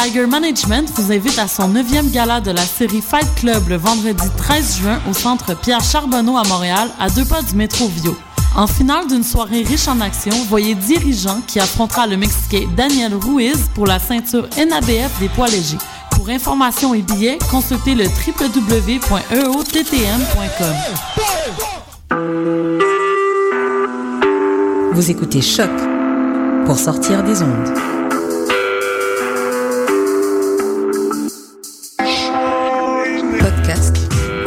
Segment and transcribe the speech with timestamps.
[0.00, 4.28] Tiger Management vous invite à son neuvième gala de la série Fight Club le vendredi
[4.36, 8.16] 13 juin au centre Pierre Charbonneau à Montréal, à deux pas du métro Vio.
[8.54, 13.58] En finale d'une soirée riche en action, voyez Dirigeant qui affrontera le Mexicain Daniel Ruiz
[13.74, 15.78] pour la ceinture NABF des poids légers.
[16.12, 19.08] Pour informations et billets, consultez le www.eottm.com.
[24.92, 25.70] Vous écoutez Choc
[26.66, 27.97] pour sortir des ondes.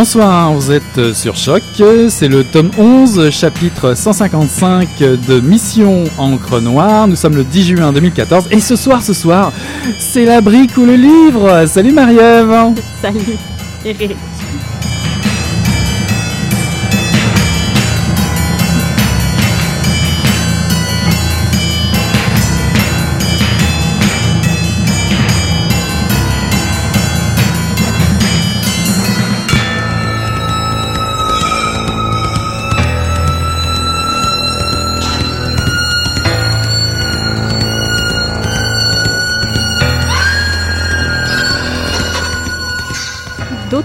[0.00, 1.60] Bonsoir, vous êtes sur Choc,
[2.08, 7.08] c'est le tome 11, chapitre 155 de Mission Encre Noire.
[7.08, 9.52] Nous sommes le 10 juin 2014 et ce soir, ce soir,
[9.98, 11.66] c'est la brique ou le livre.
[11.66, 13.38] Salut Marie-Ève Salut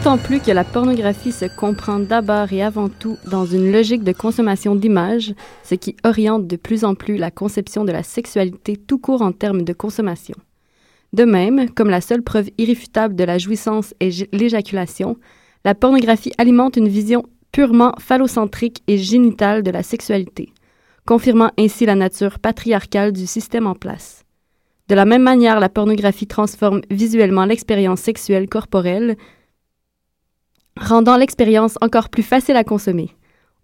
[0.04, 4.12] D'autant plus que la pornographie se comprend d'abord et avant tout dans une logique de
[4.12, 5.34] consommation d'images,
[5.64, 9.32] ce qui oriente de plus en plus la conception de la sexualité tout court en
[9.32, 10.36] termes de consommation.
[11.14, 15.16] De même, comme la seule preuve irréfutable de la jouissance est l'éjaculation,
[15.64, 20.52] la pornographie alimente une vision purement phallocentrique et génitale de la sexualité,
[21.06, 24.26] confirmant ainsi la nature patriarcale du système en place.
[24.90, 29.16] De la même manière, la pornographie transforme visuellement l'expérience sexuelle corporelle,
[30.78, 33.16] rendant l'expérience encore plus facile à consommer.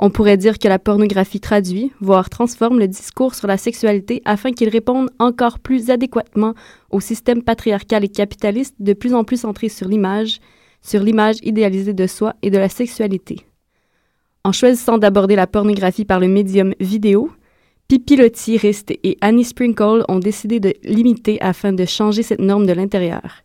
[0.01, 4.53] On pourrait dire que la pornographie traduit, voire transforme le discours sur la sexualité afin
[4.53, 6.53] qu'il réponde encore plus adéquatement
[6.89, 10.39] au système patriarcal et capitaliste de plus en plus centré sur l'image,
[10.81, 13.45] sur l'image idéalisée de soi et de la sexualité.
[14.45, 17.29] En choisissant d'aborder la pornographie par le médium vidéo,
[17.89, 22.65] Pippi Lotti, Rist et Annie Sprinkle ont décidé de limiter afin de changer cette norme
[22.65, 23.43] de l'intérieur.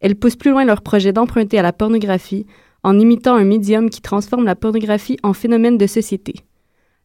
[0.00, 2.44] Elles poussent plus loin leur projet d'emprunter à la pornographie
[2.84, 6.34] en imitant un médium qui transforme la pornographie en phénomène de société.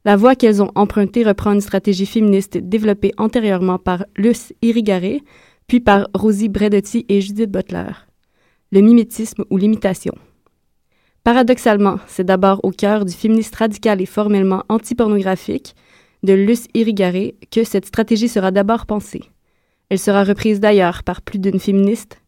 [0.06, 5.22] La voie qu'elles ont empruntée reprend une stratégie féministe développée antérieurement par Luce Irigaray,
[5.68, 7.92] puis par Rosie Bredotti et Judith Butler.
[8.72, 10.14] Le mimétisme ou l'imitation.
[11.24, 15.76] Paradoxalement, c'est d'abord au cœur du féministe radical et formellement anti-pornographique
[16.24, 19.24] de Luce Irigaray que cette stratégie sera d'abord pensée.
[19.90, 22.22] Elle sera reprise d'ailleurs par plus d'une féministe.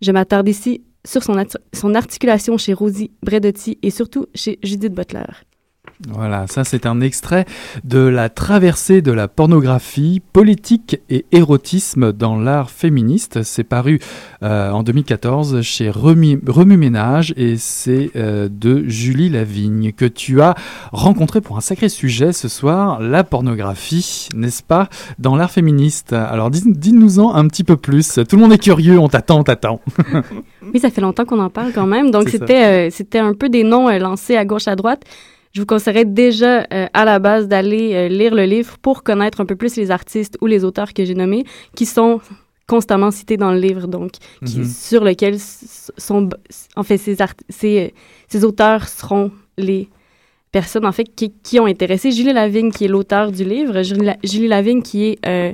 [0.00, 5.24] Je m'attarde ici sur son, articulation chez Rosie Bredotti et surtout chez Judith Butler.
[6.08, 7.44] Voilà, ça c'est un extrait
[7.84, 13.42] de la traversée de la pornographie, politique et érotisme dans l'art féministe.
[13.42, 14.00] C'est paru
[14.42, 16.38] euh, en 2014 chez Remue
[16.78, 20.54] Ménage et c'est euh, de Julie Lavigne que tu as
[20.90, 26.14] rencontré pour un sacré sujet ce soir, la pornographie, n'est-ce pas, dans l'art féministe.
[26.14, 28.20] Alors dis-nous-en un petit peu plus.
[28.26, 29.82] Tout le monde est curieux, on t'attend, on t'attend.
[30.72, 32.10] oui, ça fait longtemps qu'on en parle quand même.
[32.10, 35.04] Donc c'était euh, c'était un peu des noms lancés à gauche à droite
[35.52, 39.40] je vous conseillerais déjà euh, à la base d'aller euh, lire le livre pour connaître
[39.40, 41.44] un peu plus les artistes ou les auteurs que j'ai nommés,
[41.74, 42.20] qui sont
[42.70, 44.12] constamment cités dans le livre, donc
[44.46, 44.88] qui, mm-hmm.
[44.88, 46.28] sur lesquels sont,
[46.76, 47.16] en fait, ces,
[47.48, 47.92] ces,
[48.28, 49.88] ces, auteurs seront les
[50.52, 52.12] personnes en fait qui, qui, ont intéressé.
[52.12, 55.52] Julie Lavigne, qui est l'auteur du livre, Julie, Julie, Lavigne, qui est euh,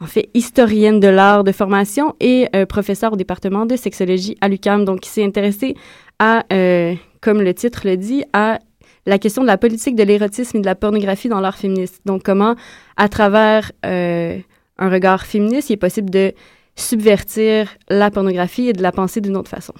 [0.00, 4.48] en fait historienne de l'art de formation et euh, professeure au département de sexologie à
[4.48, 5.74] l'UQAM, donc qui s'est intéressée
[6.18, 8.58] à, euh, comme le titre le dit, à
[9.06, 12.00] la question de la politique de l'érotisme et de la pornographie dans l'art féministe.
[12.04, 12.56] Donc, comment,
[12.96, 14.38] à travers euh,
[14.78, 16.32] un regard féministe, il est possible de
[16.74, 19.72] subvertir la pornographie et de la penser d'une autre façon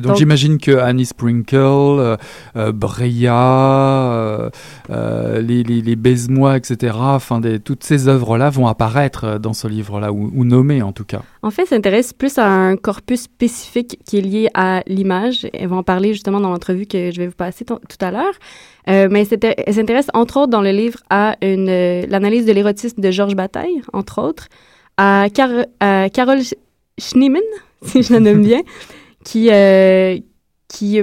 [0.00, 2.16] donc, j'imagine que Annie Sprinkle, euh,
[2.56, 4.50] euh Breya, euh,
[4.90, 9.68] euh, les, les, les Baise-moi, etc., enfin, des, toutes ces œuvres-là vont apparaître dans ce
[9.68, 11.22] livre-là, ou, ou nommées en tout cas.
[11.42, 15.46] En fait, ça s'intéresse plus à un corpus spécifique qui est lié à l'image.
[15.52, 18.34] Elles vont en parler justement dans l'entrevue que je vais vous passer tout à l'heure.
[18.88, 23.34] Euh, mais elle s'intéresse entre autres dans le livre à l'analyse de l'érotisme de Georges
[23.36, 24.48] Bataille, entre autres,
[24.96, 25.50] à, Car
[25.80, 26.40] à Carole
[26.98, 27.42] Schneemann,
[27.82, 28.60] si je la nomme bien,
[29.24, 30.18] qui, euh,
[30.68, 31.00] qui,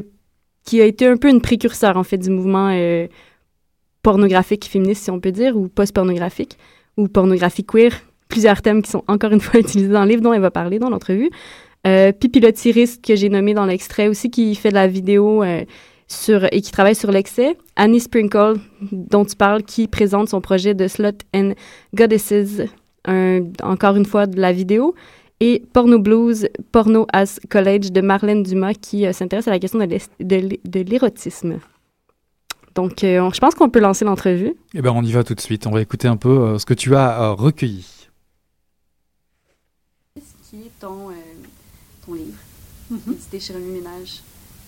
[0.64, 2.72] qui a été un peu une précurseur, en fait, du mouvement
[4.04, 6.58] pornographique féministe, si on peut dire, ou post-pornographique,
[6.98, 7.92] ou pornographie queer,
[8.28, 10.80] plusieurs thèmes qui sont encore une fois utilisés dans le livre dont elle va parler
[10.80, 11.30] dans l'entrevue.
[11.88, 15.66] Euh, puis que j'ai nommé dans l'extrait aussi, qui fait de la vidéo euh,
[16.08, 17.58] sur, et qui travaille sur l'excès.
[17.76, 18.56] Annie Sprinkle,
[18.92, 21.54] dont tu parles, qui présente son projet de Slut and
[21.96, 22.62] Goddesses,
[23.64, 24.94] encore une fois de la vidéo.
[25.44, 29.80] Et Porno Blues, Porno as College de Marlène Dumas, qui euh, s'intéresse à la question
[29.80, 31.60] de l'érotisme.
[32.76, 34.54] Donc, euh, je pense qu'on peut lancer l'entrevue.
[34.74, 35.68] Eh bien, on y va tout de suite.
[35.68, 37.86] On va écouter un peu euh, ce que tu as euh, recueilli.
[40.50, 41.10] Qui est ton,
[42.06, 42.38] ton livre,
[42.90, 43.40] mm -hmm.
[43.40, 44.22] chez Ménage,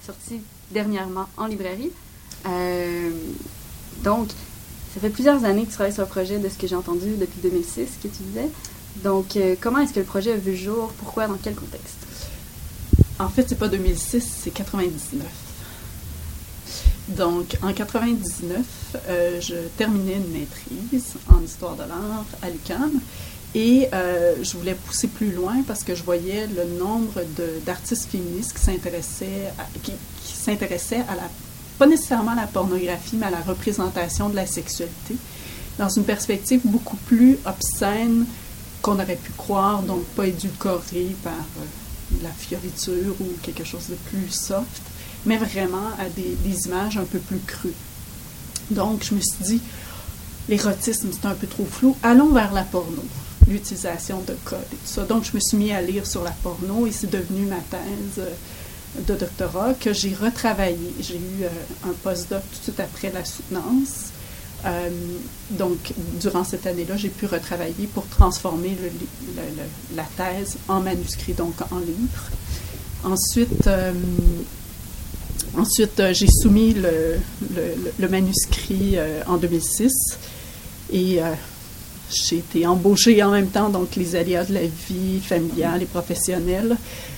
[0.05, 0.41] sorti
[0.71, 1.91] dernièrement en librairie.
[4.03, 4.29] donc,
[4.93, 7.09] ça fait plusieurs années que tu travailles sur le projet, de ce que j'ai entendu
[7.17, 8.49] depuis 2006, que tu disais.
[8.97, 10.93] Donc, comment est-ce que le projet a vu le jour?
[10.99, 11.27] Pourquoi?
[11.27, 11.97] Dans quel contexte?
[13.19, 15.21] En fait, c'est pas 2006, c'est 99.
[17.09, 18.59] Donc, en 99,
[19.07, 22.91] euh, je terminais une maîtrise en histoire de l'art à l'UQAM
[23.55, 27.21] et euh, je voulais pousser plus loin parce que je voyais le nombre
[27.65, 29.53] d'artistes féministes qui s'intéressaient
[29.83, 31.29] qui, à la,
[31.77, 35.15] pas nécessairement à la pornographie, mais à la représentation de la sexualité
[35.77, 38.25] dans une perspective beaucoup plus obscène
[38.83, 43.95] qu'on aurait pu croire, donc pas édulcorée par euh, la fioriture ou quelque chose de
[43.95, 44.81] plus soft
[45.25, 47.73] mais vraiment à des, images un peu plus crues.
[48.71, 49.61] Donc, je me suis dit,
[50.49, 53.03] l'érotisme, c'est un peu trop flou, allons vers la porno,
[53.47, 55.03] l'utilisation de codes et tout ça.
[55.03, 58.19] Donc, je me suis mis à lire sur la porno et c'est devenu ma thèse
[58.19, 60.93] euh, de doctorat que j'ai retravaillé.
[60.99, 64.12] J'ai eu euh, un postdoc tout de suite après la soutenance.
[64.65, 64.89] Euh,
[65.51, 68.77] donc, durant cette année-là, j'ai pu retravailler pour transformer
[69.95, 72.29] la thèse en manuscrit, donc en livre.
[73.03, 73.67] Ensuite,
[75.55, 79.91] Ensuite, euh, j'ai soumis le, manuscrit euh, en 2006
[80.91, 81.27] et euh,
[82.09, 86.75] j'ai été embauchée en même temps, donc les aléas de la vie familiale et professionnelle.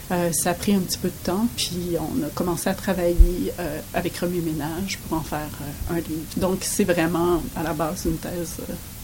[0.10, 3.52] Ça a pris un petit peu de temps, puis on a commencé à travailler
[3.94, 5.50] avec Remue Ménage pour en faire
[5.90, 6.26] un livre.
[6.38, 8.58] Donc, c'est vraiment à la base une thèse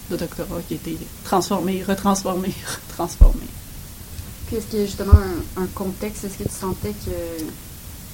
[0.10, 2.54] de doctorat qui a été transformée, retransformée,
[2.90, 3.48] retransformée.
[4.48, 5.14] Puis, est-ce qu'il y a justement
[5.58, 6.26] un contexte?
[6.26, 7.44] Est-ce que tu sentais que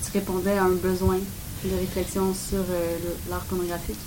[0.06, 1.18] tu répondais à un besoin
[1.66, 2.98] de réflexion sur euh,
[3.30, 3.98] l'art pornographique?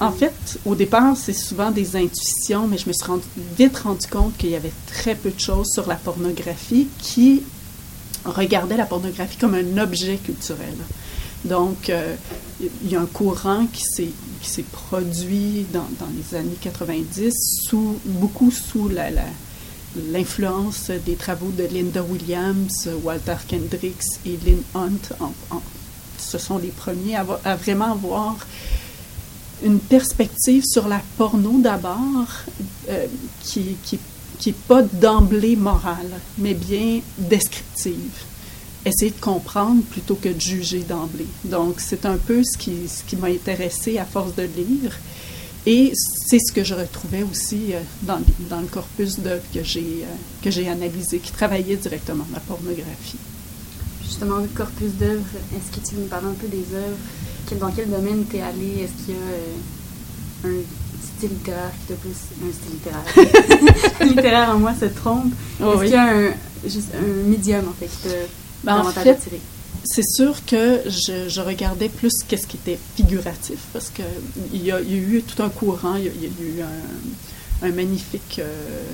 [0.00, 3.04] En, fait, au départ, c'est souvent des intuitions, mais je me suis
[3.58, 7.42] vite rendu compte qu'il y avait très peu de choses sur la pornographie qui
[8.24, 10.74] regardaient la pornographie comme un objet culturel.
[11.44, 12.14] Donc, euh,
[12.60, 13.82] il y a un courant qui
[14.42, 15.86] s'est produit dans,
[16.16, 17.32] les années 90,
[17.68, 18.88] sous, beaucoup sous
[20.12, 25.16] l'influence des travaux de Linda Williams, Walter Kendricks et Lynn Hunt,
[26.22, 28.36] ce sont les premiers à, vraiment avoir
[29.64, 32.26] une perspective sur la porno d'abord
[32.88, 33.06] euh,
[33.42, 33.76] qui,
[34.42, 37.94] qui n'est pas d'emblée morale, mais bien descriptive.
[38.84, 41.28] Essayer de comprendre plutôt que de juger d'emblée.
[41.44, 44.98] Donc, c'est un peu ce qui, ce qui m'a intéressé à force de lire.
[45.64, 48.20] Et c'est ce que je retrouvais aussi euh, dans,
[48.50, 53.22] dans le corpus d'œuvres que j'ai euh, que j'ai analysé, qui travaillait directement la pornographie.
[54.02, 57.60] Justement, le corpus d'œuvres, est-ce que tu veux nous parler un peu des œuvres?
[57.60, 58.82] Dans quel domaine tu es allé?
[58.82, 62.10] Est-ce qu'il y a euh, un style littéraire qui te plus...
[62.10, 64.00] Un style littéraire.
[64.00, 65.32] littéraire en moi se trompe.
[65.62, 66.32] Oh est-ce qu'il y a un,
[66.66, 68.14] juste un médium, en fait, qui te
[68.64, 69.40] ben, davantage attiré?
[69.84, 74.94] c'est sûr que je, regardais plus qu'est-ce qui était figuratif, parce qu'il y, a, y
[74.94, 76.62] a eu tout un courant, il y a, eu
[77.62, 78.84] un, magnifique euh,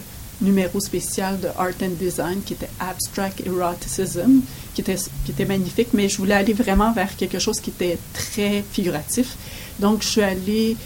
[0.40, 4.40] numéro spécial de Art and Design qui était Abstract Eroticism,
[4.74, 7.98] qui était, qui était magnifique, mais je voulais aller vraiment vers quelque chose qui était
[8.12, 9.36] très figuratif.
[9.78, 10.76] Donc, je suis allée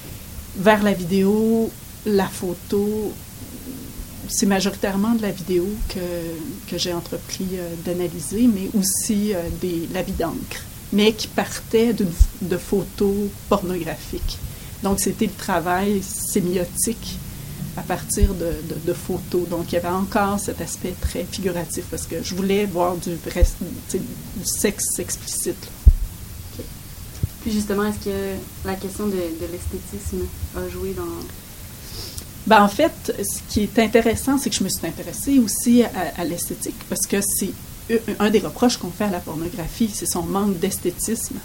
[0.56, 1.70] vers la vidéo,
[2.06, 3.12] la photo,
[4.28, 9.88] c'est majoritairement de la vidéo que, que j'ai entrepris euh, d'analyser, mais aussi euh, des,
[9.92, 14.38] la vie d'encre, mais qui partait de photos pornographiques.
[14.82, 17.18] Donc, c'était le travail sémiotique
[17.76, 18.52] à partir de,
[18.84, 19.48] de, photos.
[19.48, 23.16] Donc, il y avait encore cet aspect très figuratif parce que je voulais voir du,
[24.44, 25.68] sexe explicite.
[27.42, 29.16] Puis justement, est-ce que la question de,
[29.50, 31.02] l'esthétisme a joué dans,
[32.46, 36.24] ben, en fait, ce qui est intéressant, c'est que je me suis intéressée aussi à,
[36.24, 37.52] l'esthétique parce que c'est
[38.18, 41.36] un des reproches qu'on fait à la pornographie, c'est son manque d'esthétisme.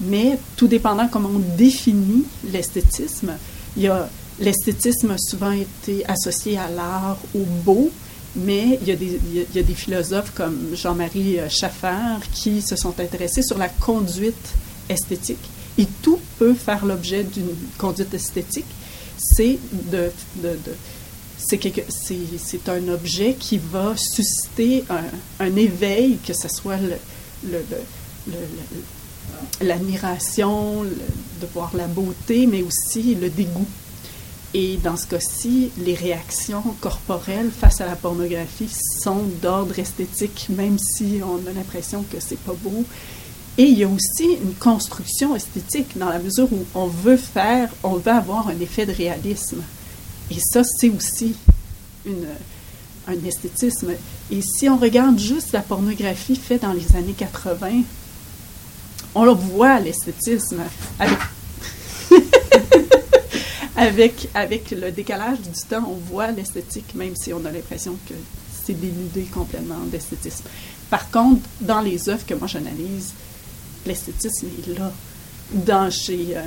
[0.00, 3.32] Mais tout dépendant comment on définit l'esthétisme,
[3.76, 4.08] il y a
[4.40, 7.90] l'esthétisme a souvent été associé à l'art, au beau,
[8.36, 12.76] mais il y, a des, il y a des philosophes comme Jean-Marie Schaffer qui se
[12.76, 14.54] sont intéressés sur la conduite
[14.88, 15.50] esthétique.
[15.76, 18.66] Et tout peut faire l'objet d'une conduite esthétique.
[19.16, 19.58] C'est
[19.90, 20.74] de, de, de
[21.38, 24.84] c'est un objet qui va susciter
[25.40, 26.78] un, éveil, que ce soit
[29.60, 33.66] l'admiration, de voir la beauté, mais aussi le dégoût.
[34.54, 38.70] Et dans ce cas-ci, les réactions corporelles face à la pornographie
[39.02, 42.84] sont d'ordre esthétique, même si on a l'impression que c'est pas beau.
[43.58, 47.68] Et il y a aussi une construction esthétique dans la mesure où on veut faire,
[47.82, 49.64] on veut avoir un effet de réalisme.
[50.30, 51.34] Et ça, c'est aussi
[52.06, 52.28] une,
[53.08, 53.90] un esthétisme.
[54.30, 57.82] Et si on regarde juste la pornographie faite dans les années 80,
[59.16, 60.60] on le voit l'esthétisme
[61.00, 61.18] avec,
[63.76, 68.14] avec, avec le décalage du temps, on voit l'esthétique, même si on a l'impression que
[68.64, 70.44] c'est dénudé complètement d'esthétisme.
[70.90, 73.14] Par contre, dans les œuvres que moi j'analyse,
[73.88, 74.92] l'esthétisme est là.
[75.52, 76.42] Dans chez, euh,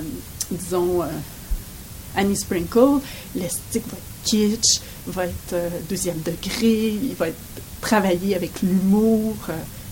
[0.52, 1.08] disons, euh,
[2.16, 3.00] Annie Sprinkle,
[3.36, 7.40] l'esthétique va être kitsch, va être euh, deuxième degré, il va être
[7.82, 9.36] travaillé avec l'humour,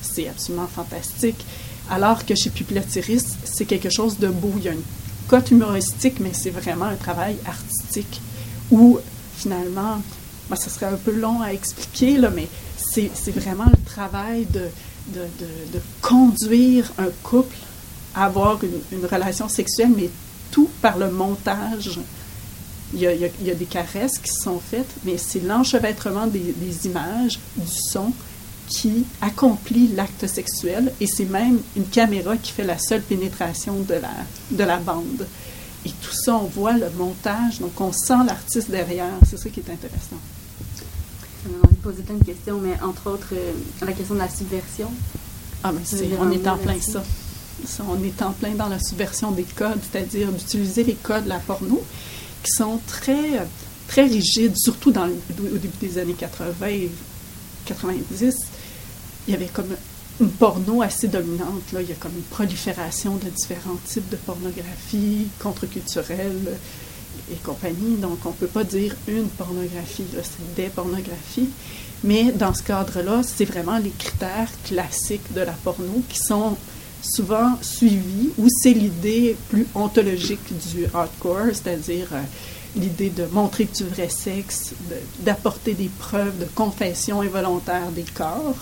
[0.02, 1.44] c'est absolument fantastique.
[1.90, 4.54] Alors que chez Pupilotiris, c'est quelque chose de beau.
[4.58, 4.84] Il y a une
[5.28, 8.22] cote humoristique, mais c'est vraiment un travail artistique
[8.70, 9.00] où
[9.36, 10.02] finalement,
[10.50, 14.70] ben, ça serait un peu long à expliquer, là, mais c'est vraiment le travail de,
[15.14, 17.56] de, conduire un couple
[18.16, 20.10] à avoir une, relation sexuelle, mais
[20.52, 22.00] tout par le montage.
[22.94, 27.68] Il y, a, des caresses qui sont faites, mais c'est l'enchevêtrement des, des, images, du
[27.92, 28.12] son,
[28.68, 33.96] qui accomplit l'acte sexuel et c'est même une caméra qui fait la seule pénétration de
[33.96, 34.12] la,
[34.52, 35.28] de la bande.
[35.86, 39.14] Et tout ça, on voit le montage, donc on sent l'artiste derrière.
[39.28, 40.18] C'est ça qui est intéressant.
[41.64, 44.92] Envie de poser plein de questions, mais entre autres, euh, la question de la subversion.
[45.64, 47.04] Ah, mais c'est, on est en plein ça.
[47.66, 47.84] ça.
[47.90, 51.40] On est en plein dans la subversion des codes, c'est-à-dire d'utiliser les codes de la
[51.40, 51.82] porno
[52.44, 53.46] qui sont très,
[53.88, 56.92] très rigides, surtout dans, au début des années 80 et
[57.66, 58.36] 90
[59.30, 59.76] il y avait comme
[60.20, 61.72] une porno assez dominante.
[61.72, 61.82] Là.
[61.82, 66.58] Il y a comme une prolifération de différents types de pornographie, contre-culturelle
[67.32, 67.98] et compagnie.
[67.98, 71.50] Donc, on ne peut pas dire une pornographie, c'est des pornographies.
[72.04, 76.56] Mais dans ce cadre-là, c'est vraiment les critères classiques de la porno qui sont
[77.02, 82.22] souvent suivis, ou c'est l'idée plus ontologique du hardcore, c'est-à-dire euh,
[82.76, 84.74] l'idée de montrer du vrai sexe,
[85.20, 88.56] d'apporter des preuves de confession involontaire des corps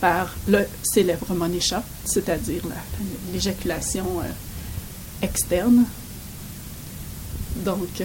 [0.00, 1.26] par le célèbre
[1.60, 2.62] shot, c'est-à-dire
[3.32, 4.28] l'éjaculation euh,
[5.22, 5.84] externe.
[7.64, 7.88] Donc.
[7.94, 8.04] Tout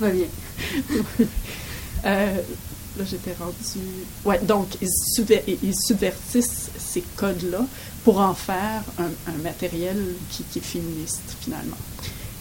[0.00, 0.26] va bien.
[2.04, 2.36] euh,
[2.98, 4.06] là, j'étais rendue.
[4.24, 4.88] Ouais, donc, ils,
[5.62, 7.64] ils, subvertissent ces codes-là
[8.04, 11.76] pour en faire un, un matériel qui, qui, est féministe, finalement.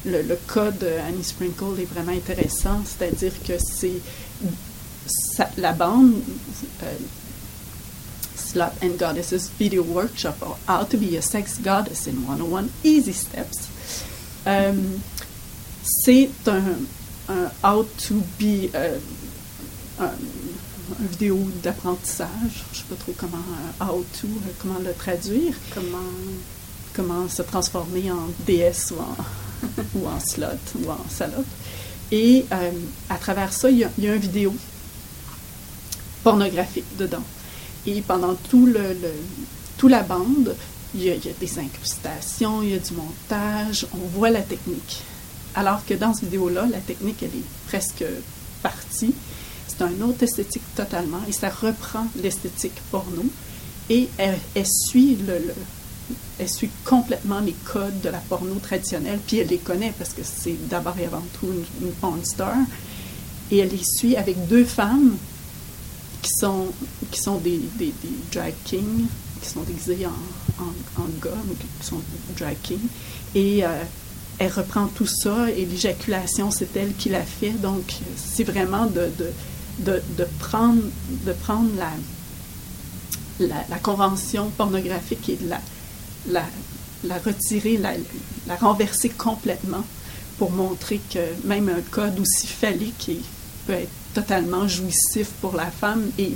[0.06, 4.01] Le, le, code Annie Sprinkle est vraiment intéressant, c'est-à-dire que c'est
[5.58, 6.13] la bande
[6.84, 6.94] euh,
[8.36, 13.13] Slut and Goddesses Video Workshop or How to Be a Sex Goddess in 101 Easy
[13.13, 13.70] Steps.
[14.47, 14.73] Euh,
[15.83, 16.61] c'est un,
[17.29, 18.97] un, How to Be, euh,
[19.99, 20.11] un,
[20.99, 22.29] vidéo d'apprentissage.
[22.71, 25.53] Je ne sais pas trop comment, uh, how to, euh, comment le traduire.
[25.73, 25.97] Comment,
[26.93, 29.15] comment se transformer en déesse ou en,
[29.95, 30.47] ou en slot
[30.79, 31.45] ou en salope.
[32.11, 32.71] Et euh,
[33.09, 34.53] à travers ça, il y, a, il y a une vidéo
[36.23, 37.23] pornographique dedans.
[37.87, 39.11] Et pendant tout le, le
[39.77, 40.55] toute la bande,
[40.95, 45.01] il y, a, des incrustations, il y a du montage, on voit la technique.
[45.53, 48.05] Alors que dans cette vidéo-là, la technique, elle est presque
[48.63, 49.13] partie.
[49.67, 53.25] C'est un autre esthétique totalement et ça reprend l'esthétique porno
[53.89, 55.17] et elle suit
[56.85, 60.97] complètement les codes de la porno traditionnelle, puis elle les connaît parce que c'est d'abord
[60.97, 62.55] et avant tout une, une porn star.
[63.51, 65.17] Et elle les suit avec deux femmes
[66.21, 66.67] qui sont,
[67.11, 69.05] qui sont des, des, des drag kings,
[69.42, 71.32] qui sont déguisés en, en, en gars,
[71.80, 72.01] qui sont
[72.38, 72.80] drag kings.
[73.34, 73.84] Et euh,
[74.39, 77.51] elle reprend tout ça et l'éjaculation, c'est elle qui l'a fait.
[77.51, 79.10] Donc, c'est vraiment de,
[79.80, 80.82] de, de, prendre,
[81.25, 85.62] de prendre la, la, convention pornographique et de la,
[86.30, 86.46] la,
[87.04, 87.94] la retirer, la,
[88.48, 89.84] la renverser complètement
[90.38, 93.12] pour montrer que même un code aussi phallique
[93.65, 96.36] peut être totalement jouissif pour la femme et,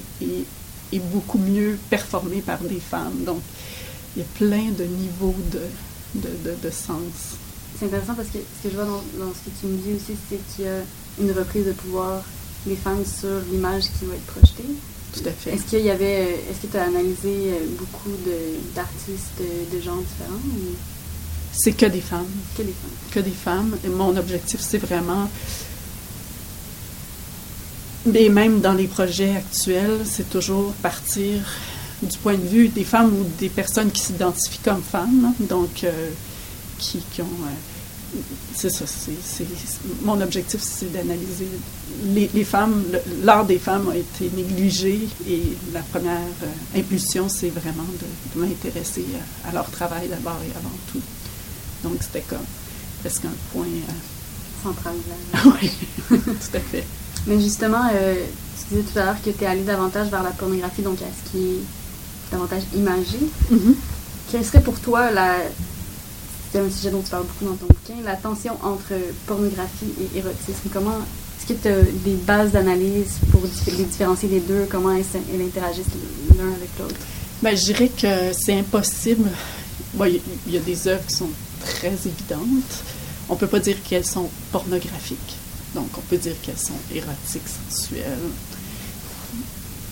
[0.91, 3.23] et, beaucoup mieux performé par des femmes.
[3.25, 3.41] Donc,
[4.15, 5.61] il y a plein de niveaux de,
[6.15, 7.37] de, de, de sens.
[7.77, 9.93] C'est intéressant parce que ce que je vois dans, dans, ce que tu me dis
[9.93, 10.81] aussi, c'est qu'il y a
[11.21, 12.23] une reprise de pouvoir
[12.67, 14.65] les femmes sur l'image qui va être projetée.
[15.13, 15.51] Tout à fait.
[15.51, 18.11] Est-ce qu'il y avait, est-ce que tu as analysé beaucoup
[18.75, 20.39] d'artistes de, de, genres différents?
[21.51, 22.27] C'est que des femmes.
[22.55, 23.11] Que des femmes.
[23.11, 23.77] Que des femmes.
[23.83, 25.29] Et mon objectif, c'est vraiment.
[28.15, 31.41] Et même dans les projets actuels, c'est toujours partir
[32.01, 36.09] du point de vue des femmes ou des personnes qui s'identifient comme femmes, donc euh,
[36.77, 37.25] qui, qui, ont.
[37.25, 38.19] Euh,
[38.55, 39.45] c'est ça, c'est,
[40.01, 41.47] mon objectif, c'est d'analyser
[42.05, 42.83] les, les femmes.
[43.23, 48.45] l'art des femmes a été négligé et la première euh, impulsion, c'est vraiment de, de
[48.45, 49.05] m'intéresser
[49.45, 51.01] à, à, leur travail d'abord et avant tout.
[51.83, 52.45] Donc, c'était comme
[53.01, 53.67] presque un point.
[54.63, 54.93] Central.
[55.45, 55.71] oui,
[56.09, 56.83] tout à fait.
[57.27, 60.81] Mais justement, tu disais tout à l'heure que tu es allé davantage vers la pornographie,
[60.81, 63.17] donc à ce qui est davantage imagé.
[63.51, 63.73] Mm-hmm.
[64.31, 65.35] Quelle serait pour toi la.
[66.51, 68.93] C'est un sujet dont tu parles beaucoup dans ton bouquin, la tension entre
[69.27, 70.69] pornographie et érotisme?
[70.73, 70.97] Comment.
[71.39, 74.67] Est-ce que tu as des bases d'analyse pour les différencier les deux?
[74.69, 75.05] Comment elles,
[75.41, 75.85] interagissent
[76.37, 76.95] l'un avec l'autre?
[77.41, 79.29] Ben, je dirais que c'est impossible.
[79.99, 81.29] Il y, y, a des œuvres qui sont
[81.61, 82.83] très évidentes.
[83.29, 85.37] On ne peut pas dire qu'elles sont pornographiques.
[85.75, 88.03] Donc, on peut dire qu'elles sont érotiques, sensuelles.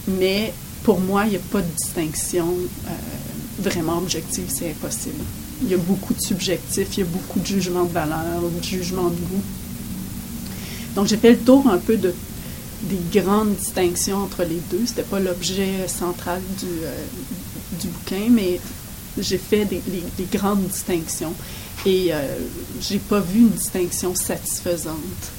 [0.07, 0.53] Mais
[0.83, 2.47] pour moi, il n'y a pas de distinction
[2.87, 2.91] euh,
[3.59, 5.23] vraiment objective, c'est impossible.
[5.61, 8.63] Il y a beaucoup de subjectifs, il y a beaucoup de jugements de valeur, de
[8.63, 9.43] jugements de goût.
[10.95, 12.13] Donc, j'ai fait le tour un peu de,
[12.83, 14.85] des grandes distinctions entre les deux.
[14.85, 16.95] Ce n'était pas l'objet central du, euh,
[17.79, 18.59] du bouquin, mais
[19.19, 19.81] j'ai fait des,
[20.31, 21.33] grandes distinctions
[21.85, 22.21] et euh,
[22.81, 25.31] j'ai pas vu une distinction satisfaisante.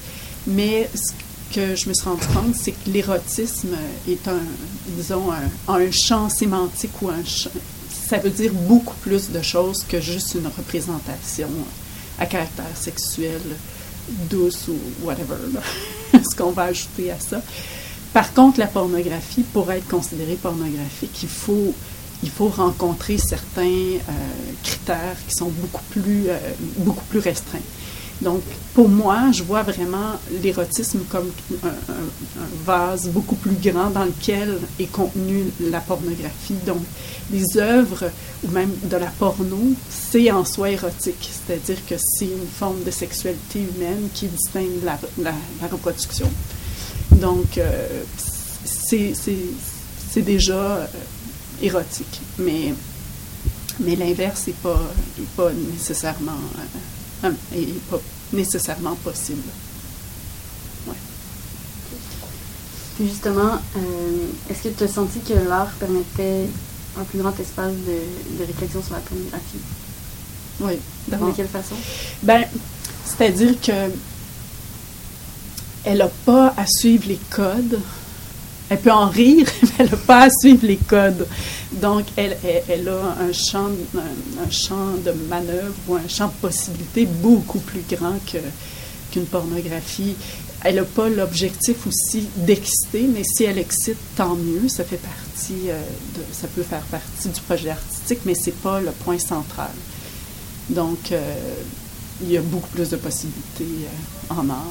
[0.47, 1.13] Mais ce
[1.53, 3.75] que je me suis rendu compte, c'est que l'érotisme
[4.07, 4.41] est un,
[4.87, 5.31] disons,
[5.67, 7.23] un, champ sémantique ou un
[8.09, 11.49] ça veut dire beaucoup plus de choses que juste une représentation
[12.17, 13.39] à caractère sexuel
[14.29, 15.35] douce ou whatever,
[16.13, 17.41] ce qu'on va ajouter à ça?
[18.13, 21.75] Par contre, la pornographie, pour être considérée pornographique, il faut,
[22.23, 23.99] il faut rencontrer certains euh,
[24.63, 26.37] critères qui sont beaucoup plus, euh,
[26.77, 27.59] beaucoup plus restreints.
[28.21, 28.41] Donc,
[28.73, 31.31] pour moi, je vois vraiment l'érotisme comme
[31.63, 31.69] un,
[32.65, 36.55] vase beaucoup plus grand dans lequel est contenue la pornographie.
[36.65, 36.81] Donc,
[37.31, 38.11] les œuvres
[38.43, 39.57] ou même de la porno,
[39.89, 45.33] c'est en soi érotique, c'est-à-dire que c'est une forme de sexualité humaine qui distingue la,
[45.71, 46.29] reproduction.
[47.13, 48.03] Donc, euh,
[48.65, 50.87] c'est déjà euh,
[51.61, 52.73] érotique, mais,
[53.79, 54.81] mais l'inverse n'est pas,
[55.37, 56.31] pas nécessairement...
[56.31, 57.99] Euh, n'est pas
[58.33, 59.43] nécessairement possible.
[60.87, 60.95] Ouais.
[62.95, 66.47] Puis justement, euh, est-ce que tu as senti que l'art permettait
[66.99, 69.59] un plus grand espace de, de réflexion sur la pornographie?
[70.61, 70.73] Oui.
[71.07, 71.75] De quelle façon?
[72.23, 72.45] Ben,
[73.05, 73.91] c'est-à-dire que
[75.85, 77.79] elle n'a pas à suivre les codes.
[78.69, 81.25] Elle peut en rire, mais elle n'a pas à suivre les codes.
[81.71, 86.27] Donc, elle, elle, elle a un champ, un, un, champ de manœuvre ou un champ
[86.27, 88.39] de possibilités beaucoup plus grand que,
[89.11, 90.15] qu'une pornographie.
[90.63, 94.67] Elle n'a pas l'objectif aussi d'exciter, mais si elle excite, tant mieux.
[94.67, 95.79] Ça fait partie, euh,
[96.15, 99.71] de, ça peut faire partie du projet artistique, mais c'est pas le point central.
[100.69, 101.35] Donc, euh,
[102.21, 104.65] il y a beaucoup plus de possibilités euh, en art.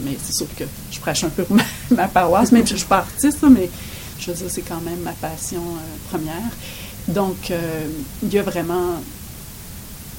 [0.00, 2.74] Mais c'est sûr que je prêche un peu pour ma, ma paroisse, même si je
[2.74, 3.70] ne suis pas artiste, mais
[4.18, 6.50] c'est quand même ma passion euh, première.
[7.08, 7.86] Donc, euh,
[8.22, 9.00] il y a vraiment.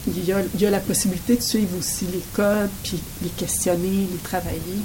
[0.08, 4.08] Il y a, y a, la possibilité de suivre aussi les codes, puis les questionner,
[4.10, 4.82] les travailler.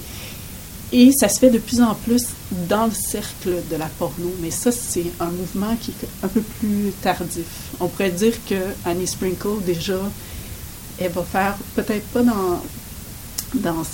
[0.92, 2.26] Et ça se fait de plus en plus
[2.68, 6.42] dans le cercle de la porno, mais ça, c'est un mouvement qui est un peu
[6.42, 7.46] plus tardif.
[7.80, 9.98] On pourrait dire que Annie Sprinkle, déjà,
[10.98, 12.62] elle va faire, peut-être pas dans,
[13.54, 13.84] dans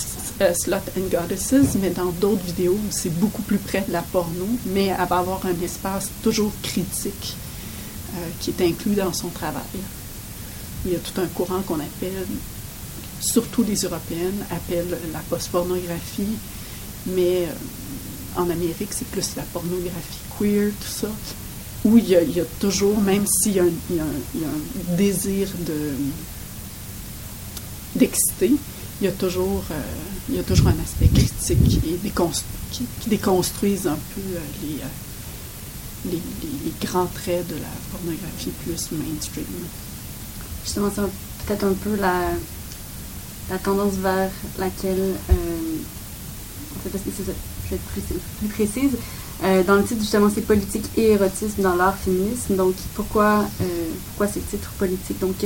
[0.40, 4.46] uh, Slot and Goddesses, mais dans d'autres vidéos c'est beaucoup plus près de la porno,
[4.66, 7.36] mais elle va avoir un espace toujours critique
[8.14, 9.62] euh, qui est inclus dans son travail.
[10.84, 12.26] Il y a tout un courant qu'on appelle,
[13.20, 16.36] surtout les Européennes, appellent la post-pornographie,
[17.06, 21.08] mais euh, en Amérique, c'est plus la pornographie queer, tout ça,
[21.84, 25.92] où il y a, toujours, même s'il y, il y, a un désir de
[27.94, 28.52] d'exciter,
[29.00, 29.74] il y a toujours, euh,
[30.28, 34.40] il y a toujours un aspect critique et déconstru qui, qui, déconstruise un peu euh,
[34.62, 36.20] les, euh,
[36.64, 39.46] les, grands traits de la pornographie plus mainstream.
[40.64, 41.02] Justement, c'est
[41.46, 42.30] peut-être un peu la,
[43.58, 47.82] tendance vers laquelle, en fait, je vais être
[48.38, 48.90] plus, précise.
[49.66, 52.56] dans le titre, justement, c'est politique et érotisme dans l'art féminisme.
[52.56, 53.46] Donc, pourquoi,
[54.08, 55.18] pourquoi ces titres politiques?
[55.20, 55.36] Donc,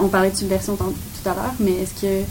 [0.00, 2.24] on parlait de subversion tout à l'heure, mais est-ce que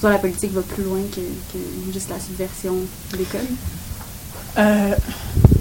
[0.00, 1.20] pour la politique va plus loin que,
[1.92, 2.74] juste la subversion
[3.16, 3.40] des codes?
[4.58, 4.94] Euh,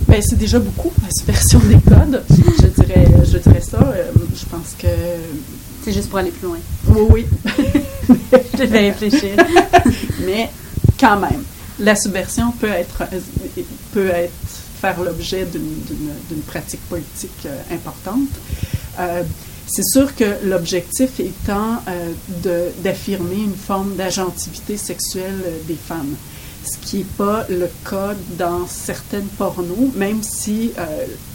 [0.07, 2.23] ben, c'est déjà beaucoup, la subversion des codes.
[2.29, 3.79] je, dirais, je dirais ça.
[3.81, 4.87] Euh, je pense que.
[5.83, 6.57] C'est juste pour aller plus loin.
[6.87, 7.25] Oui, oui.
[8.57, 9.35] je vais réfléchir.
[10.25, 10.49] Mais
[10.99, 11.43] quand même,
[11.79, 13.03] la subversion peut être,
[13.93, 14.33] peut être
[14.79, 18.29] faire l'objet d'une pratique politique euh, importante.
[18.99, 19.23] Euh,
[19.67, 26.15] c'est sûr que l'objectif étant euh, d'affirmer une forme d'agentivité sexuelle des femmes,
[26.63, 30.71] ce qui n'est pas le cas dans certaines pornos, même si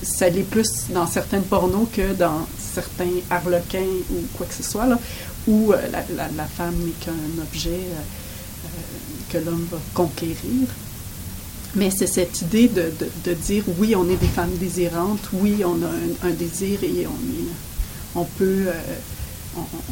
[0.02, 3.78] ça l'est plus dans certaines pornos que dans certains harlequins
[4.10, 4.98] ou quoi que ce soit, là,
[5.46, 7.80] où la, femme n'est qu'un objet
[9.30, 10.66] que l'homme va conquérir.
[11.76, 16.28] Mais c'est cette idée de, dire oui, on est des femmes désirantes, oui, on a
[16.28, 17.69] un, désir et on, est,
[18.14, 18.72] on peut, euh,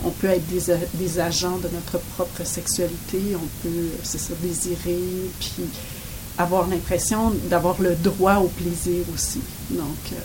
[0.05, 0.47] on, peut être
[0.95, 4.99] des, agents de notre propre sexualité, on peut, c'est ça, désirer,
[5.39, 5.65] puis
[6.37, 9.41] avoir l'impression d'avoir le droit au plaisir aussi.
[9.71, 10.17] Donc, euh,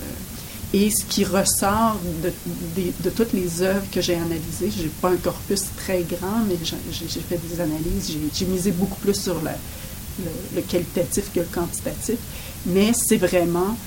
[0.74, 5.66] et ce qui ressort de, toutes les œuvres que j'ai analysées, j'ai pas un corpus
[5.78, 11.42] très grand, mais j'ai fait des analyses, j'ai misé beaucoup plus sur le, qualitatif que
[11.42, 12.18] le quantitatif,
[12.66, 13.78] mais c'est vraiment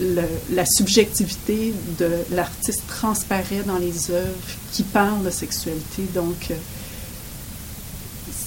[0.00, 4.36] la subjectivité de l'artiste transparaît dans les œuvres
[4.72, 6.02] qui parlent de sexualité.
[6.14, 6.54] Donc, euh,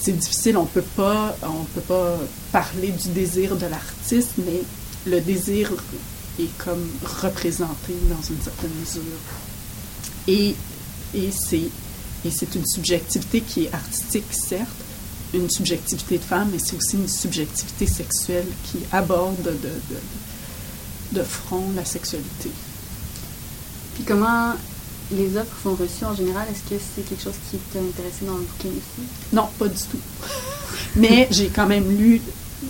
[0.01, 2.17] c'est difficile, on peut pas, on peut pas
[2.51, 4.61] parler du désir de l'artiste, mais
[5.05, 5.71] le désir
[6.39, 6.87] est comme
[7.21, 9.19] représenté dans une certaine mesure.
[10.27, 10.55] Et,
[11.31, 14.67] c'est une subjectivité qui est artistique, certes,
[15.33, 19.97] une subjectivité de femme, mais c'est aussi une subjectivité sexuelle qui aborde de, de,
[21.11, 22.51] de, front la sexualité.
[23.95, 24.53] Puis comment
[25.11, 26.47] les œuvres sont reçues en général?
[26.51, 29.07] Est-ce que c'est quelque chose qui t'a intéressé dans le bouquin aussi?
[29.33, 29.99] Non, pas du tout.
[30.95, 32.21] mais j'ai quand même lu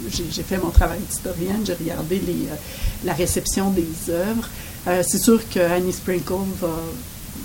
[0.10, 2.56] j'ai fait mon travail d'historienne, j'ai regardé les, euh,
[3.06, 4.48] la réception des œuvres.
[4.88, 6.68] Euh, c'est sûr que Annie Sprinkle va,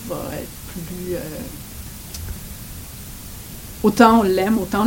[0.09, 1.15] va être plus.
[1.15, 1.21] Euh,
[3.83, 4.87] autant on l'aime, autant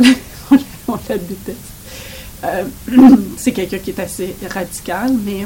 [0.88, 1.58] on la déteste.
[3.36, 5.44] c'est quelqu'un qui est assez radical, mais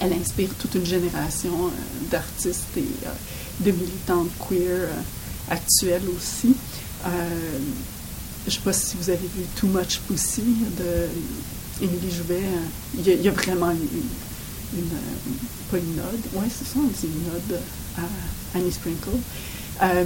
[0.00, 1.70] elle inspire toute une génération
[2.10, 4.88] d'artistes et de militantes queer
[5.50, 6.54] actuelles aussi.
[7.04, 7.10] Je
[8.46, 10.42] ne sais pas si vous avez vu Too Much Pussy
[10.78, 12.38] de Émilie Joubert.
[12.96, 14.84] Il y, a, vraiment une,
[15.70, 17.60] pas une ode, oui, c'est ça, c'est une ode
[17.98, 19.10] à Annie Sprinkle.
[19.82, 20.04] Euh,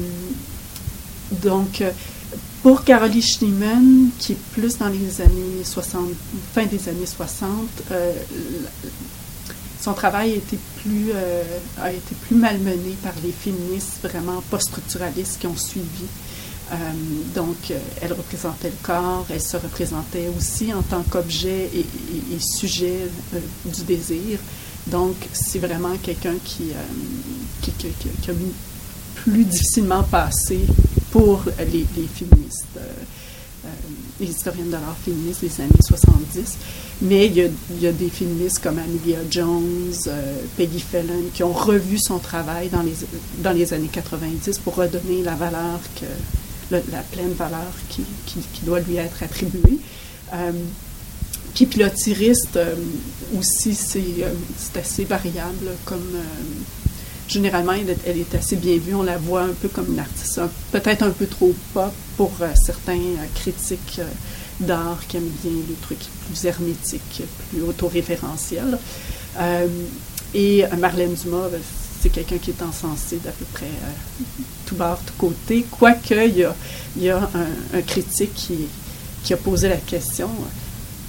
[1.43, 1.83] donc,
[2.63, 6.11] pour Caroline Schneemann, qui est plus dans les années 60,
[6.55, 7.51] fin des années 60,
[7.91, 8.13] euh,
[9.83, 11.43] son travail a été plus, euh,
[11.81, 16.07] a été plus malmené par les féministes vraiment post-structuralistes qui ont suivi.
[16.71, 16.75] Euh,
[17.35, 23.09] donc, euh, elle représentait le corps, elle se représentait aussi en tant qu'objet et, sujet
[23.65, 24.39] du désir.
[24.87, 26.73] Donc, c'est vraiment quelqu'un qui,
[27.61, 28.33] qui, a
[29.17, 30.61] plus difficilement passé
[31.11, 32.67] pour les, féministes,
[34.23, 36.57] les historiennes de l'art féministe des années 70.
[37.03, 39.93] Mais il y, a, des féministes comme Amelia Jones,
[40.57, 42.95] Peggy Fallon, qui ont revu son travail dans les,
[43.39, 46.07] dans les années 90 pour redonner la valeur que
[46.71, 48.05] la pleine valeur qui,
[48.63, 49.79] doit lui être attribuée.
[50.33, 50.53] Euh,
[51.55, 52.75] puis pilotiriste euh,
[53.39, 56.17] aussi, euh, c'est assez variable comme
[57.33, 58.95] généralement, elle est, assez bien vue.
[58.95, 60.41] On la voit un peu comme une artiste,
[60.71, 63.01] peut-être un peu trop pop pour certains
[63.35, 64.01] critiques
[64.61, 68.79] d'art qui aiment bien les trucs plus hermétiques, plus autoréférentiels.
[70.35, 71.49] et Marlène Dumas,
[72.03, 74.25] c'est quelqu'un qui est encensé d'à peu près euh,
[74.67, 75.65] tout bord, tout côté.
[75.71, 76.49] Quoique, il
[77.01, 77.31] y a,
[77.73, 78.67] un, critique qui,
[79.23, 80.29] qui, a posé la question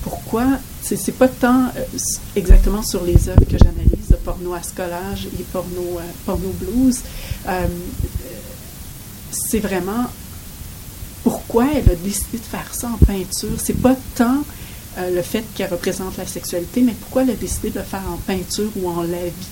[0.03, 0.45] pourquoi
[0.81, 1.83] c'est pas tant euh,
[2.35, 3.92] exactement sur les œuvres que j'analyse,
[4.23, 7.01] porno à scolage et porno, euh, porno blues.
[9.31, 10.05] c'est vraiment
[11.23, 13.57] pourquoi elle a décidé de faire ça en peinture.
[13.57, 14.43] C'est pas tant
[14.97, 18.17] le fait qu'elle représente la sexualité, mais pourquoi elle a décidé de le faire en
[18.17, 19.49] peinture ou en la vie.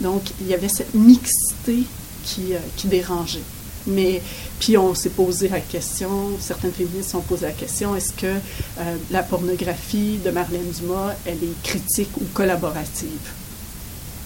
[0.00, 1.84] Donc, il y avait cette mixité
[2.24, 3.42] qui, euh, qui dérangeait.
[3.86, 4.20] Mais
[4.60, 8.96] puis on s'est posé la question, certaines féministes ont posé la question, est-ce que euh,
[9.10, 13.08] la pornographie de Marlène Dumas, elle est critique ou collaborative?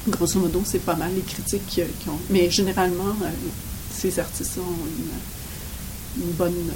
[0.09, 2.19] Grosso modo, c'est pas mal les critiques qui, ont...
[2.31, 3.29] Mais généralement, euh,
[3.93, 6.71] ces artistes ont une, bonne,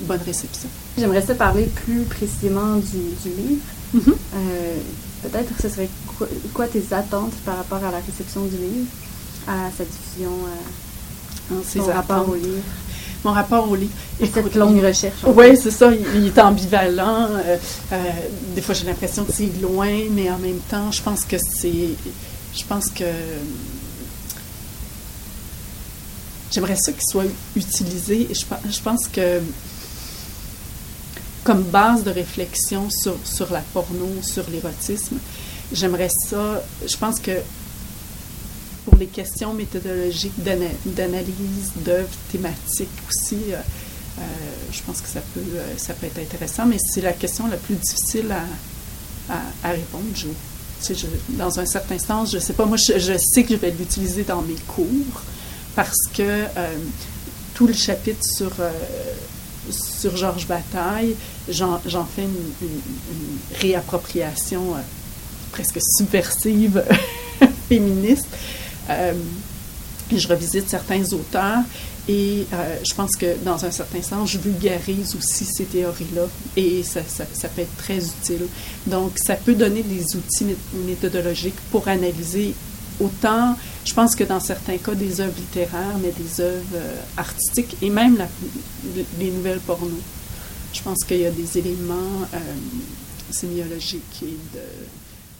[0.00, 0.68] bonne réception.
[0.98, 3.62] J'aimerais ça parler plus précisément du, livre.
[3.96, 4.12] Mm-hmm.
[5.22, 5.88] Peut-être que ce serait
[6.54, 8.86] quoi, tes attentes par rapport à la réception du livre,
[9.48, 10.32] à sa diffusion,
[11.52, 12.62] euh, ses rapport au livre?
[13.24, 13.92] mon rapport au livre.
[14.20, 15.18] Et cette longue recherche.
[15.26, 15.90] Oui, c'est ça.
[16.14, 17.28] Il, est ambivalent.
[17.32, 17.56] Euh,
[17.92, 17.96] euh,
[18.54, 21.90] des fois, j'ai l'impression que c'est loin, mais en même temps, je pense que c'est.
[22.56, 23.04] Je pense que.
[26.50, 28.28] J'aimerais ça qu'il soit utilisé.
[28.32, 29.40] Je, je pense que
[31.46, 35.18] comme base de réflexion sur, sur la porno, sur l'érotisme,
[35.72, 36.60] j'aimerais ça.
[36.84, 37.38] Je pense que
[38.84, 43.56] pour les questions méthodologiques d'analyse d'œuvres thématiques aussi, euh,
[44.18, 44.22] euh,
[44.72, 47.56] je pense que ça peut, euh, ça peut être intéressant, mais c'est la question la
[47.56, 50.04] plus difficile à, à, répondre.
[50.82, 54.22] Je, dans un certain sens, je sais pas, moi, je, sais que je vais l'utiliser
[54.22, 55.22] dans mes cours
[55.74, 56.44] parce que
[57.54, 58.52] tout le chapitre sur,
[59.70, 61.16] sur Georges Bataille,
[61.48, 64.74] j'en fais une, réappropriation
[65.52, 66.84] presque subversive
[67.68, 68.26] féministe.
[68.90, 69.12] Euh,
[70.14, 71.62] je revisite certains auteurs
[72.08, 76.82] et euh, je pense que dans un certain sens, je vulgarise aussi ces théories-là et
[76.84, 78.46] ça, peut être très utile.
[78.86, 80.46] Donc, ça peut donner des outils
[80.86, 82.54] méthodologiques pour analyser
[83.00, 87.76] autant, je pense que dans certains cas, des œuvres littéraires, mais des œuvres euh, artistiques
[87.82, 88.24] et même
[89.18, 89.98] les nouvelles porno.
[90.72, 92.26] Je pense qu'il y a des éléments
[93.30, 94.62] sémiologiques et, de,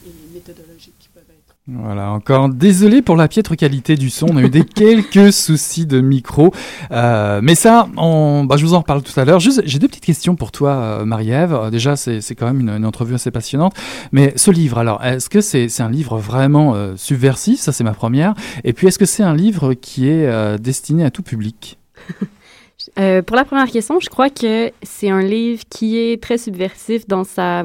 [0.06, 4.28] et méthodologiques qui peuvent être voilà, encore désolé pour la piètre qualité du son.
[4.30, 6.52] On a eu des quelques soucis de micro,
[6.92, 9.40] euh, mais ça, on, bah, je vous en reparle tout à l'heure.
[9.40, 11.52] Juste, j'ai deux petites questions pour toi, euh, Marie-Ève.
[11.52, 13.74] Euh, déjà, c'est quand même une, entrevue assez passionnante.
[14.12, 17.58] Mais ce livre, alors, est-ce que c'est un livre vraiment subversif?
[17.58, 18.34] Ça, c'est ma première.
[18.62, 21.78] Et puis, est-ce que c'est un livre qui est destiné à tout public?
[22.94, 27.24] Pour la première question, je crois que c'est un livre qui est très subversif dans
[27.24, 27.64] sa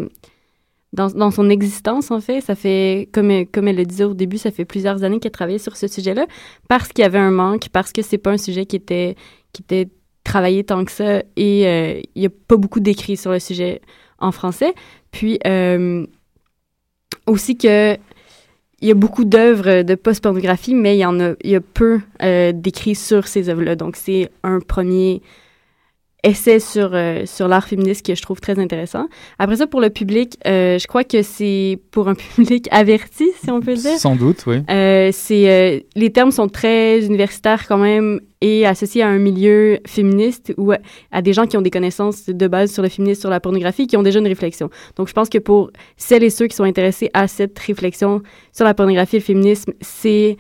[0.94, 2.42] dans, dans, son existence, en fait.
[2.42, 5.60] Ça fait, comme, comme elle le disait au début, ça fait plusieurs années qu'elle travaillait
[5.60, 6.26] sur ce sujet-là
[6.68, 9.16] parce qu'il y avait un manque, parce que c'est pas un sujet qui était,
[9.54, 9.90] qui était
[10.24, 13.82] travaillé tant que ça et euh, il y a pas beaucoup d'écrits sur le sujet
[14.20, 14.74] en français.
[15.12, 16.06] Puis, euh,
[17.26, 17.98] aussi que
[18.82, 21.62] il y a beaucoup d'œuvres de post-pornographie, mais il y en a, il y a
[21.62, 23.76] peu euh, d'écrits sur ces œuvres-là.
[23.76, 25.22] Donc, c'est un premier
[26.24, 29.08] essai sur, euh, sur l'art féministe que je trouve très intéressant.
[29.40, 33.50] Après ça, pour le public, euh, je crois que c'est pour un public averti, si
[33.50, 33.98] on peut dire.
[33.98, 34.58] Sans doute, oui.
[34.70, 40.54] Euh, c'est, les termes sont très universitaires quand même et associés à un milieu féministe
[40.58, 40.72] ou
[41.12, 43.88] à, des gens qui ont des connaissances de base sur le féminisme, sur la pornographie,
[43.88, 44.70] qui ont déjà une réflexion.
[44.96, 48.66] Donc, je pense que pour celles et ceux qui sont intéressés à cette réflexion sur
[48.66, 50.38] la pornographie et le féminisme, c'est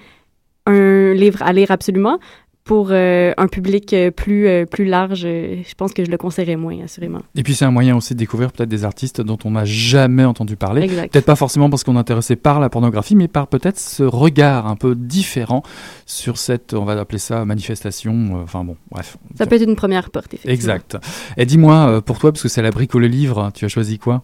[0.65, 2.19] un livre à lire absolument
[2.63, 6.55] pour euh, un public euh, plus, euh, plus large, je pense que je le conseillerais
[6.55, 7.19] moins, assurément.
[7.35, 10.25] Et puis c'est un moyen aussi de découvrir peut-être des artistes dont on n'a jamais
[10.25, 10.87] entendu parler.
[10.87, 14.67] Peut-être pas forcément parce qu'on est intéressé par la pornographie, mais par peut-être ce regard
[14.67, 15.63] un peu différent
[16.05, 18.41] sur cette, on va appeler ça, manifestation.
[18.43, 19.17] Enfin bon, bref.
[19.37, 20.53] Ça peut être une première porte, effectivement.
[20.53, 20.97] Exact.
[21.37, 23.97] Et dis-moi, pour toi, parce que c'est la brique ou le livre, tu as choisi
[23.97, 24.21] quoi?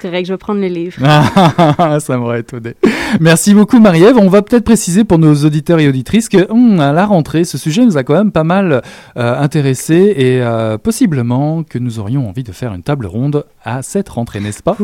[0.00, 0.98] Correct, je vais prendre le livre.
[2.00, 2.74] ça m'aurait étonné.
[3.20, 4.16] Merci beaucoup, Marie-Ève.
[4.18, 7.56] On va peut-être préciser pour nos auditeurs et auditrices que hum, à la rentrée, ce
[7.56, 8.82] sujet nous a quand même pas mal
[9.16, 13.82] euh, intéressés et euh, possiblement que nous aurions envie de faire une table ronde à
[13.82, 14.76] cette rentrée, n'est-ce pas?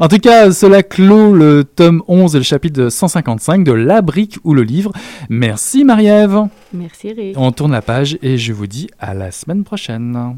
[0.00, 4.38] En tout cas, cela clôt le tome 11 et le chapitre 155 de La brique
[4.44, 4.92] ou le livre.
[5.28, 6.42] Merci, Marie-Ève.
[6.72, 7.34] Merci, Eric.
[7.38, 10.36] On tourne la page et je vous dis à la semaine prochaine.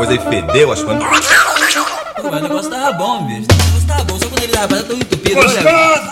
[0.00, 1.02] Coisa e fedeu as coisas.
[2.22, 3.46] Pô, mas o negócio tava bom, bicho.
[3.50, 5.34] O negócio tava bom, só quando ele tava tão entupido.
[5.34, 6.10] Gostoso!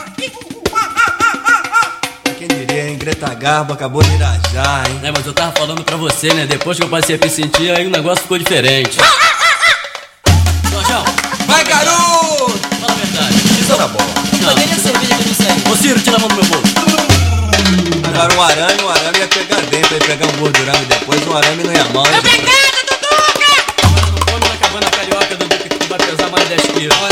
[2.38, 2.98] Quem diria, hein?
[2.98, 5.00] Greta Garbo acabou de irajar, hein?
[5.02, 6.46] É, mas eu tava falando pra você, né?
[6.46, 8.98] Depois que eu passei a me sentir, aí o negócio ficou diferente.
[10.70, 11.04] Jorjão!
[11.46, 12.58] Vai, garoto!
[12.80, 13.34] Fala a verdade.
[13.58, 14.04] Isso era bom.
[14.42, 14.54] Não.
[14.54, 15.72] Cadê a cerveja que eu não sei?
[15.72, 16.67] Ô, Ciro, tira a mão do meu bolo.
[18.18, 21.36] Cortaram um arame, um arame ia pegar dentro, ia pegar um gordurão e depois um
[21.36, 22.02] arame não ia mal.
[22.02, 23.46] Obrigada, Duduca!
[23.92, 27.07] Nós não fomos carioca cabana carioca, Duduca, que tu vai pesar mais 10 quilos.